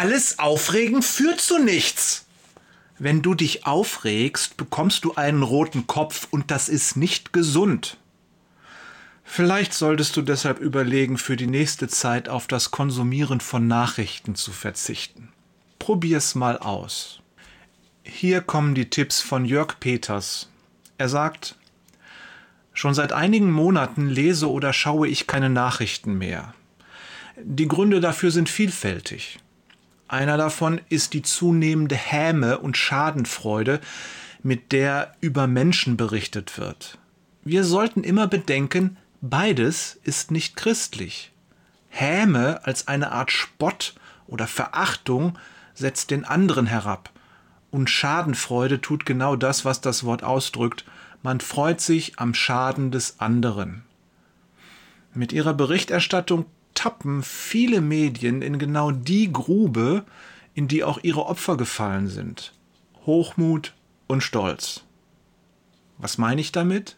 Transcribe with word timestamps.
alles 0.00 0.38
Aufregen 0.38 1.02
führt 1.02 1.42
zu 1.42 1.58
nichts. 1.58 2.24
Wenn 2.98 3.20
du 3.20 3.34
dich 3.34 3.66
aufregst, 3.66 4.56
bekommst 4.56 5.04
du 5.04 5.14
einen 5.14 5.42
roten 5.42 5.86
Kopf 5.86 6.26
und 6.30 6.50
das 6.50 6.70
ist 6.70 6.96
nicht 6.96 7.34
gesund. 7.34 7.98
Vielleicht 9.24 9.74
solltest 9.74 10.16
du 10.16 10.22
deshalb 10.22 10.58
überlegen, 10.58 11.18
für 11.18 11.36
die 11.36 11.46
nächste 11.46 11.86
Zeit 11.86 12.30
auf 12.30 12.46
das 12.46 12.70
Konsumieren 12.70 13.40
von 13.40 13.66
Nachrichten 13.66 14.36
zu 14.36 14.52
verzichten. 14.52 15.28
Probier's 15.78 16.34
mal 16.34 16.56
aus. 16.56 17.20
Hier 18.02 18.40
kommen 18.40 18.74
die 18.74 18.88
Tipps 18.88 19.20
von 19.20 19.44
Jörg 19.44 19.80
Peters. 19.80 20.48
Er 20.96 21.10
sagt, 21.10 21.56
Schon 22.72 22.94
seit 22.94 23.12
einigen 23.12 23.52
Monaten 23.52 24.08
lese 24.08 24.50
oder 24.50 24.72
schaue 24.72 25.08
ich 25.08 25.26
keine 25.26 25.50
Nachrichten 25.50 26.14
mehr. 26.14 26.54
Die 27.36 27.68
Gründe 27.68 28.00
dafür 28.00 28.30
sind 28.30 28.48
vielfältig. 28.48 29.40
Einer 30.10 30.36
davon 30.36 30.80
ist 30.88 31.14
die 31.14 31.22
zunehmende 31.22 31.94
Häme 31.94 32.58
und 32.58 32.76
Schadenfreude, 32.76 33.80
mit 34.42 34.72
der 34.72 35.14
über 35.20 35.46
Menschen 35.46 35.96
berichtet 35.96 36.58
wird. 36.58 36.98
Wir 37.44 37.62
sollten 37.62 38.02
immer 38.02 38.26
bedenken, 38.26 38.96
Beides 39.20 40.00
ist 40.02 40.32
nicht 40.32 40.56
christlich. 40.56 41.30
Häme 41.90 42.64
als 42.64 42.88
eine 42.88 43.12
Art 43.12 43.30
Spott 43.30 43.94
oder 44.26 44.48
Verachtung 44.48 45.38
setzt 45.74 46.10
den 46.10 46.24
anderen 46.24 46.66
herab. 46.66 47.10
Und 47.70 47.88
Schadenfreude 47.88 48.80
tut 48.80 49.06
genau 49.06 49.36
das, 49.36 49.64
was 49.64 49.80
das 49.80 50.02
Wort 50.02 50.24
ausdrückt. 50.24 50.86
Man 51.22 51.38
freut 51.38 51.80
sich 51.80 52.18
am 52.18 52.34
Schaden 52.34 52.90
des 52.90 53.20
anderen. 53.20 53.84
Mit 55.14 55.32
ihrer 55.32 55.54
Berichterstattung 55.54 56.46
tappen 56.80 57.22
viele 57.22 57.82
Medien 57.82 58.40
in 58.40 58.58
genau 58.58 58.90
die 58.90 59.30
Grube, 59.30 60.06
in 60.54 60.66
die 60.66 60.82
auch 60.82 60.98
ihre 61.02 61.26
Opfer 61.26 61.58
gefallen 61.58 62.08
sind. 62.08 62.54
Hochmut 63.04 63.74
und 64.06 64.22
Stolz. 64.22 64.84
Was 65.98 66.16
meine 66.16 66.40
ich 66.40 66.52
damit? 66.52 66.96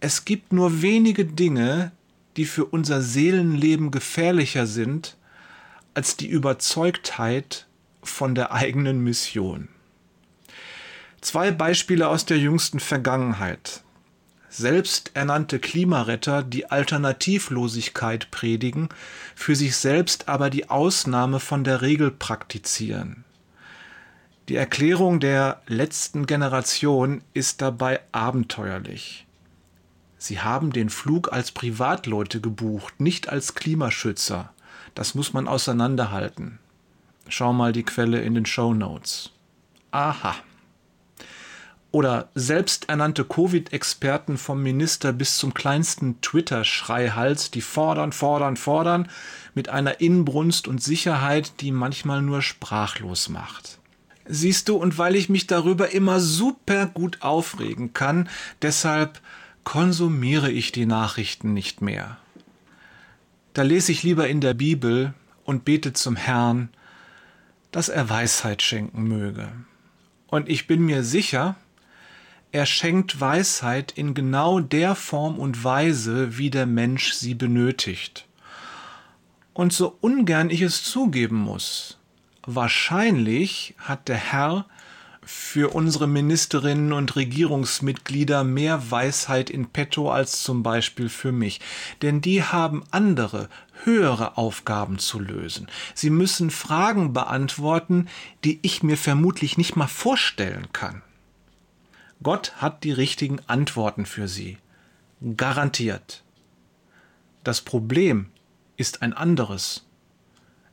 Es 0.00 0.24
gibt 0.24 0.52
nur 0.52 0.82
wenige 0.82 1.24
Dinge, 1.24 1.92
die 2.36 2.46
für 2.46 2.64
unser 2.64 3.00
Seelenleben 3.00 3.92
gefährlicher 3.92 4.66
sind 4.66 5.16
als 5.94 6.16
die 6.16 6.26
Überzeugtheit 6.26 7.68
von 8.02 8.34
der 8.34 8.50
eigenen 8.50 9.04
Mission. 9.04 9.68
Zwei 11.20 11.52
Beispiele 11.52 12.08
aus 12.08 12.26
der 12.26 12.38
jüngsten 12.38 12.80
Vergangenheit. 12.80 13.84
Selbsternannte 14.50 15.58
Klimaretter, 15.58 16.42
die 16.42 16.70
Alternativlosigkeit 16.70 18.30
predigen, 18.30 18.88
für 19.34 19.54
sich 19.54 19.76
selbst 19.76 20.28
aber 20.28 20.50
die 20.50 20.70
Ausnahme 20.70 21.38
von 21.38 21.64
der 21.64 21.82
Regel 21.82 22.10
praktizieren. 22.10 23.24
Die 24.48 24.56
Erklärung 24.56 25.20
der 25.20 25.60
letzten 25.66 26.26
Generation 26.26 27.22
ist 27.34 27.60
dabei 27.60 28.00
abenteuerlich. 28.12 29.26
Sie 30.16 30.40
haben 30.40 30.72
den 30.72 30.88
Flug 30.88 31.32
als 31.32 31.52
Privatleute 31.52 32.40
gebucht, 32.40 32.98
nicht 33.00 33.28
als 33.28 33.54
Klimaschützer. 33.54 34.50
Das 34.94 35.14
muss 35.14 35.34
man 35.34 35.46
auseinanderhalten. 35.46 36.58
Schau 37.28 37.52
mal 37.52 37.72
die 37.72 37.84
Quelle 37.84 38.20
in 38.22 38.34
den 38.34 38.46
Show 38.46 38.72
Notes. 38.72 39.30
Aha. 39.90 40.34
Oder 41.98 42.28
selbsternannte 42.36 43.24
Covid-Experten 43.24 44.38
vom 44.38 44.62
Minister 44.62 45.12
bis 45.12 45.36
zum 45.36 45.52
kleinsten 45.52 46.20
Twitter-Schreihals, 46.20 47.50
die 47.50 47.60
fordern, 47.60 48.12
fordern, 48.12 48.56
fordern, 48.56 49.08
mit 49.56 49.68
einer 49.68 50.00
Inbrunst 50.00 50.68
und 50.68 50.80
Sicherheit, 50.80 51.60
die 51.60 51.72
manchmal 51.72 52.22
nur 52.22 52.40
sprachlos 52.40 53.28
macht. 53.28 53.80
Siehst 54.26 54.68
du, 54.68 54.76
und 54.76 54.96
weil 54.96 55.16
ich 55.16 55.28
mich 55.28 55.48
darüber 55.48 55.90
immer 55.90 56.20
super 56.20 56.86
gut 56.86 57.22
aufregen 57.22 57.94
kann, 57.94 58.28
deshalb 58.62 59.20
konsumiere 59.64 60.52
ich 60.52 60.70
die 60.70 60.86
Nachrichten 60.86 61.52
nicht 61.52 61.82
mehr. 61.82 62.16
Da 63.54 63.62
lese 63.62 63.90
ich 63.90 64.04
lieber 64.04 64.28
in 64.28 64.40
der 64.40 64.54
Bibel 64.54 65.14
und 65.42 65.64
bete 65.64 65.94
zum 65.94 66.14
Herrn, 66.14 66.68
dass 67.72 67.88
er 67.88 68.08
Weisheit 68.08 68.62
schenken 68.62 69.02
möge. 69.02 69.48
Und 70.28 70.48
ich 70.48 70.68
bin 70.68 70.82
mir 70.82 71.02
sicher, 71.02 71.56
er 72.52 72.66
schenkt 72.66 73.20
Weisheit 73.20 73.92
in 73.92 74.14
genau 74.14 74.60
der 74.60 74.94
Form 74.94 75.38
und 75.38 75.64
Weise, 75.64 76.38
wie 76.38 76.50
der 76.50 76.66
Mensch 76.66 77.12
sie 77.12 77.34
benötigt. 77.34 78.26
Und 79.52 79.72
so 79.72 79.98
ungern 80.00 80.50
ich 80.50 80.62
es 80.62 80.84
zugeben 80.84 81.36
muss, 81.36 81.98
wahrscheinlich 82.46 83.74
hat 83.78 84.08
der 84.08 84.16
Herr 84.16 84.66
für 85.22 85.74
unsere 85.74 86.06
Ministerinnen 86.06 86.94
und 86.94 87.14
Regierungsmitglieder 87.14 88.44
mehr 88.44 88.90
Weisheit 88.90 89.50
in 89.50 89.66
petto 89.66 90.10
als 90.10 90.42
zum 90.42 90.62
Beispiel 90.62 91.10
für 91.10 91.32
mich. 91.32 91.60
Denn 92.00 92.22
die 92.22 92.42
haben 92.42 92.82
andere, 92.92 93.50
höhere 93.84 94.38
Aufgaben 94.38 94.98
zu 94.98 95.20
lösen. 95.20 95.68
Sie 95.94 96.08
müssen 96.08 96.50
Fragen 96.50 97.12
beantworten, 97.12 98.08
die 98.42 98.58
ich 98.62 98.82
mir 98.82 98.96
vermutlich 98.96 99.58
nicht 99.58 99.76
mal 99.76 99.86
vorstellen 99.86 100.68
kann. 100.72 101.02
Gott 102.22 102.52
hat 102.56 102.84
die 102.84 102.92
richtigen 102.92 103.40
Antworten 103.46 104.06
für 104.06 104.28
sie. 104.28 104.58
Garantiert. 105.36 106.22
Das 107.44 107.60
Problem 107.60 108.30
ist 108.76 109.02
ein 109.02 109.12
anderes. 109.12 109.84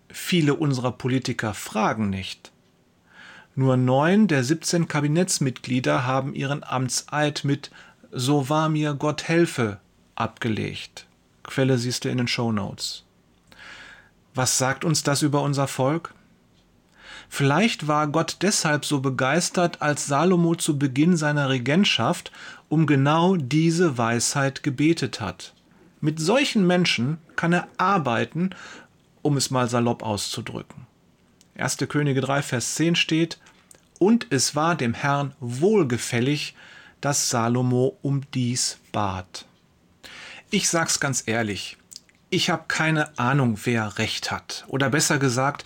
Viele 0.10 0.56
unserer 0.56 0.92
Politiker 0.92 1.54
fragen 1.54 2.10
nicht. 2.10 2.52
Nur 3.56 3.78
neun 3.78 4.28
der 4.28 4.44
17 4.44 4.88
Kabinettsmitglieder 4.88 6.06
haben 6.06 6.34
ihren 6.34 6.64
Amtseid 6.64 7.44
mit 7.44 7.72
So 8.12 8.50
wahr 8.50 8.70
mir 8.70 8.94
Gott 8.94 9.28
helfe 9.28 9.80
abgelegt. 10.16 11.06
Quelle 11.44 11.78
siehst 11.78 12.06
du 12.06 12.10
in 12.10 12.18
den 12.18 12.28
Show 12.28 12.52
Notes. 12.52 13.04
Was 14.34 14.58
sagt 14.58 14.84
uns 14.84 15.04
das 15.04 15.22
über 15.22 15.42
unser 15.42 15.68
Volk? 15.68 16.14
Vielleicht 17.30 17.88
war 17.88 18.08
Gott 18.08 18.38
deshalb 18.42 18.86
so 18.86 19.00
begeistert, 19.00 19.82
als 19.82 20.06
Salomo 20.06 20.56
zu 20.56 20.78
Beginn 20.80 21.18
seiner 21.18 21.50
Regentschaft 21.50 22.32
um 22.70 22.88
genau 22.88 23.36
diese 23.36 23.98
Weisheit 23.98 24.64
gebetet 24.64 25.22
hat. 25.22 25.54
Mit 26.02 26.20
solchen 26.20 26.66
Menschen 26.68 27.18
kann 27.36 27.54
er 27.54 27.68
arbeiten, 27.78 28.52
um 29.22 29.38
es 29.38 29.50
mal 29.50 29.70
salopp 29.70 30.04
auszudrücken. 30.04 30.88
1. 31.58 31.78
Könige 31.88 32.22
3, 32.22 32.42
Vers 32.42 32.76
10 32.76 32.96
steht, 32.96 33.40
und 33.98 34.28
es 34.30 34.56
war 34.56 34.76
dem 34.76 34.94
Herrn 34.94 35.34
wohlgefällig, 35.40 36.56
dass 37.02 37.30
Salomo 37.30 37.98
um 38.02 38.22
dies 38.34 38.78
bat. 38.92 39.46
Ich 40.50 40.70
sag's 40.70 41.00
ganz 41.00 41.24
ehrlich, 41.28 41.78
ich 42.30 42.50
habe 42.50 42.66
keine 42.68 43.18
Ahnung, 43.18 43.58
wer 43.64 43.98
recht 43.98 44.32
hat. 44.32 44.66
Oder 44.68 44.90
besser 44.90 45.18
gesagt, 45.18 45.64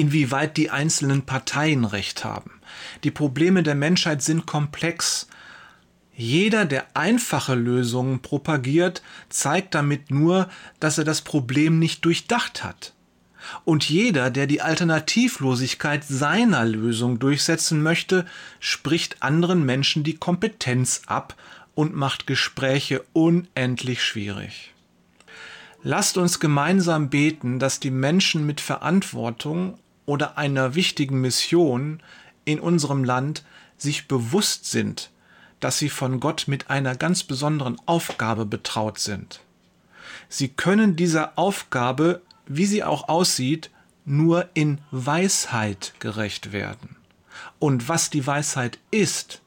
inwieweit 0.00 0.56
die 0.56 0.70
einzelnen 0.70 1.22
Parteien 1.22 1.84
recht 1.84 2.24
haben. 2.24 2.52
Die 3.04 3.10
Probleme 3.10 3.62
der 3.62 3.74
Menschheit 3.74 4.22
sind 4.22 4.46
komplex. 4.46 5.28
Jeder, 6.16 6.64
der 6.64 6.86
einfache 6.94 7.54
Lösungen 7.54 8.20
propagiert, 8.20 9.02
zeigt 9.28 9.74
damit 9.74 10.10
nur, 10.10 10.48
dass 10.80 10.98
er 10.98 11.04
das 11.04 11.20
Problem 11.22 11.78
nicht 11.78 12.04
durchdacht 12.04 12.64
hat. 12.64 12.94
Und 13.64 13.88
jeder, 13.88 14.30
der 14.30 14.46
die 14.46 14.60
Alternativlosigkeit 14.60 16.04
seiner 16.04 16.64
Lösung 16.64 17.18
durchsetzen 17.18 17.82
möchte, 17.82 18.26
spricht 18.58 19.22
anderen 19.22 19.64
Menschen 19.64 20.04
die 20.04 20.16
Kompetenz 20.16 21.02
ab 21.06 21.36
und 21.74 21.94
macht 21.94 22.26
Gespräche 22.26 23.04
unendlich 23.12 24.02
schwierig. 24.02 24.74
Lasst 25.82 26.18
uns 26.18 26.40
gemeinsam 26.40 27.08
beten, 27.08 27.58
dass 27.58 27.80
die 27.80 27.90
Menschen 27.90 28.44
mit 28.44 28.60
Verantwortung 28.60 29.78
oder 30.10 30.36
einer 30.38 30.74
wichtigen 30.74 31.20
Mission 31.20 32.02
in 32.44 32.60
unserem 32.60 33.04
Land 33.04 33.44
sich 33.78 34.08
bewusst 34.08 34.70
sind, 34.70 35.10
dass 35.60 35.78
sie 35.78 35.88
von 35.88 36.20
Gott 36.20 36.44
mit 36.46 36.70
einer 36.70 36.96
ganz 36.96 37.22
besonderen 37.22 37.76
Aufgabe 37.86 38.44
betraut 38.44 38.98
sind. 38.98 39.40
Sie 40.28 40.48
können 40.48 40.96
dieser 40.96 41.38
Aufgabe 41.38 42.22
wie 42.52 42.66
sie 42.66 42.82
auch 42.82 43.08
aussieht, 43.08 43.70
nur 44.04 44.48
in 44.54 44.80
Weisheit 44.90 45.94
gerecht 46.00 46.52
werden. 46.52 46.96
Und 47.60 47.88
was 47.88 48.10
die 48.10 48.26
Weisheit 48.26 48.78
ist, 48.90 49.40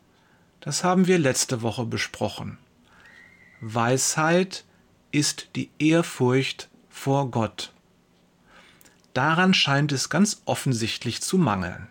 das 0.62 0.86
haben 0.86 1.06
wir 1.06 1.20
letzte 1.20 1.62
Woche 1.62 1.86
besprochen. 1.86 2.58
Weisheit 3.60 4.64
ist 5.12 5.50
die 5.58 5.70
Ehrfurcht 5.80 6.70
vor 6.90 7.30
Gott. 7.30 7.73
Daran 9.14 9.54
scheint 9.54 9.92
es 9.92 10.10
ganz 10.10 10.42
offensichtlich 10.46 11.22
zu 11.22 11.38
mangeln. 11.38 11.88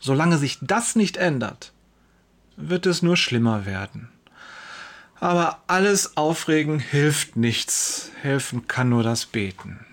Solange 0.00 0.38
sich 0.38 0.58
das 0.60 0.96
nicht 0.96 1.16
ändert, 1.16 1.72
wird 2.56 2.86
es 2.86 3.02
nur 3.02 3.16
schlimmer 3.16 3.66
werden. 3.66 4.08
Aber 5.18 5.62
alles 5.66 6.16
Aufregen 6.16 6.78
hilft 6.78 7.36
nichts, 7.36 8.10
helfen 8.20 8.68
kann 8.68 8.90
nur 8.90 9.02
das 9.02 9.26
Beten. 9.26 9.84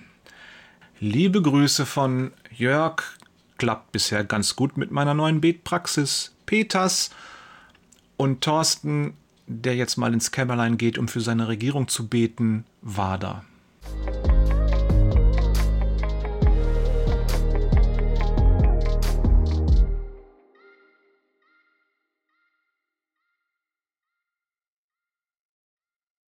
Liebe 0.99 1.41
Grüße 1.41 1.85
von 1.85 2.31
Jörg. 2.51 3.03
Klappt 3.57 3.91
bisher 3.91 4.23
ganz 4.23 4.55
gut 4.55 4.77
mit 4.77 4.91
meiner 4.91 5.13
neuen 5.13 5.39
Betpraxis. 5.39 6.33
Peters 6.45 7.11
und 8.17 8.41
Thorsten, 8.41 9.13
der 9.47 9.75
jetzt 9.75 9.97
mal 9.97 10.13
ins 10.13 10.31
Kämmerlein 10.31 10.77
geht, 10.77 10.97
um 10.97 11.07
für 11.07 11.21
seine 11.21 11.47
Regierung 11.47 11.87
zu 11.87 12.07
beten, 12.07 12.65
war 12.81 13.17
da. 13.17 13.45